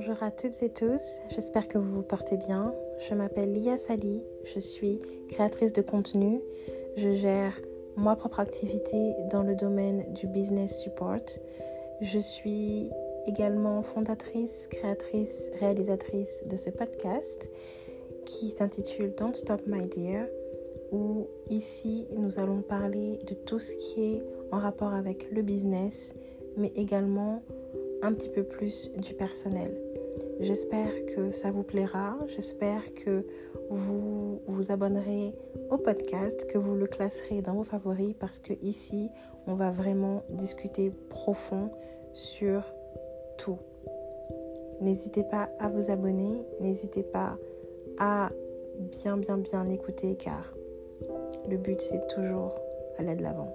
[0.00, 2.72] Bonjour à toutes et tous, j'espère que vous vous portez bien.
[3.00, 6.40] Je m'appelle Lia Sali, je suis créatrice de contenu.
[6.96, 7.60] Je gère
[7.96, 11.26] ma propre activité dans le domaine du business support.
[12.00, 12.90] Je suis
[13.26, 17.50] également fondatrice, créatrice, réalisatrice de ce podcast
[18.24, 20.26] qui s'intitule Don't Stop My Dear,
[20.92, 24.22] où ici nous allons parler de tout ce qui est
[24.52, 26.14] en rapport avec le business,
[26.56, 27.42] mais également
[28.00, 29.87] un petit peu plus du personnel.
[30.40, 33.26] J'espère que ça vous plaira, j'espère que
[33.70, 35.34] vous vous abonnerez
[35.70, 39.10] au podcast, que vous le classerez dans vos favoris parce que ici,
[39.46, 41.70] on va vraiment discuter profond
[42.12, 42.62] sur
[43.36, 43.58] tout.
[44.80, 47.36] N'hésitez pas à vous abonner, n'hésitez pas
[47.98, 48.30] à
[48.78, 50.54] bien bien bien écouter car
[51.48, 52.54] le but c'est toujours
[52.98, 53.52] aller de l'avant.